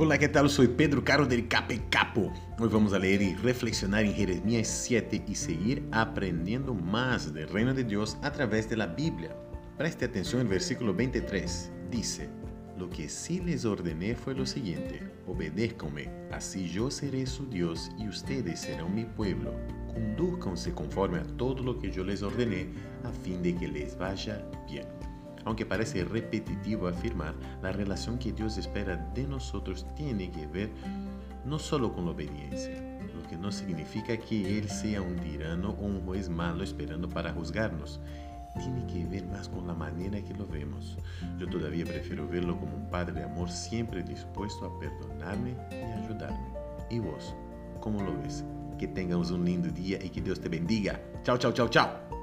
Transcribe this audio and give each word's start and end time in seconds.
Hola, 0.00 0.16
¿qué 0.16 0.28
tal? 0.28 0.48
Soy 0.48 0.68
Pedro 0.68 1.02
Caro 1.02 1.26
del 1.26 1.48
Cape 1.48 1.82
Capo. 1.90 2.32
Hoy 2.60 2.68
vamos 2.68 2.92
a 2.92 3.00
leer 3.00 3.20
y 3.20 3.34
reflexionar 3.34 4.04
en 4.04 4.14
Jeremías 4.14 4.68
7 4.68 5.24
y 5.26 5.34
seguir 5.34 5.88
aprendiendo 5.90 6.72
más 6.72 7.34
del 7.34 7.48
reino 7.48 7.74
de 7.74 7.82
Dios 7.82 8.16
a 8.22 8.30
través 8.30 8.70
de 8.70 8.76
la 8.76 8.86
Biblia. 8.86 9.36
Preste 9.76 10.04
atención 10.04 10.42
el 10.42 10.46
versículo 10.46 10.94
23. 10.94 11.72
Dice, 11.90 12.30
lo 12.78 12.88
que 12.88 13.08
sí 13.08 13.40
les 13.40 13.64
ordené 13.64 14.14
fue 14.14 14.36
lo 14.36 14.46
siguiente, 14.46 15.02
obedézcanme, 15.26 16.08
así 16.30 16.68
yo 16.68 16.92
seré 16.92 17.26
su 17.26 17.46
Dios 17.46 17.90
y 17.98 18.06
ustedes 18.06 18.60
serán 18.60 18.94
mi 18.94 19.04
pueblo. 19.04 19.52
Condúzcanse 19.88 20.72
conforme 20.74 21.18
a 21.18 21.26
todo 21.36 21.60
lo 21.60 21.76
que 21.76 21.90
yo 21.90 22.04
les 22.04 22.22
ordené 22.22 22.68
a 23.02 23.10
fin 23.10 23.42
de 23.42 23.56
que 23.56 23.66
les 23.66 23.98
vaya 23.98 24.48
bien. 24.70 24.86
Aunque 25.44 25.66
parece 25.66 26.04
repetitivo 26.04 26.88
afirmar, 26.88 27.34
la 27.62 27.72
relación 27.72 28.18
que 28.18 28.32
Dios 28.32 28.58
espera 28.58 28.96
de 29.14 29.26
nosotros 29.26 29.86
tiene 29.94 30.30
que 30.30 30.46
ver 30.46 30.70
no 31.44 31.58
solo 31.58 31.92
con 31.92 32.04
la 32.04 32.10
obediencia, 32.12 33.00
lo 33.14 33.28
que 33.28 33.36
no 33.36 33.50
significa 33.50 34.16
que 34.16 34.58
Él 34.58 34.68
sea 34.68 35.00
un 35.00 35.16
tirano 35.16 35.70
o 35.70 35.84
un 35.84 36.04
juez 36.04 36.28
malo 36.28 36.62
esperando 36.62 37.08
para 37.08 37.32
juzgarnos. 37.32 38.00
Tiene 38.58 38.86
que 38.86 39.04
ver 39.06 39.26
más 39.26 39.48
con 39.48 39.66
la 39.66 39.74
manera 39.74 40.20
que 40.22 40.34
lo 40.34 40.46
vemos. 40.46 40.96
Yo 41.38 41.48
todavía 41.48 41.84
prefiero 41.84 42.26
verlo 42.26 42.58
como 42.58 42.74
un 42.76 42.88
padre 42.90 43.14
de 43.14 43.24
amor 43.24 43.50
siempre 43.50 44.02
dispuesto 44.02 44.66
a 44.66 44.78
perdonarme 44.80 45.54
y 45.70 46.04
ayudarme. 46.04 46.48
¿Y 46.90 46.98
vos? 46.98 47.34
¿Cómo 47.80 48.02
lo 48.02 48.16
ves? 48.20 48.44
Que 48.78 48.88
tengamos 48.88 49.30
un 49.30 49.44
lindo 49.44 49.68
día 49.68 49.98
y 50.02 50.08
que 50.08 50.20
Dios 50.20 50.40
te 50.40 50.48
bendiga. 50.48 51.00
Chao, 51.22 51.38
chao, 51.38 51.52
chao, 51.52 51.68
chao. 51.68 52.17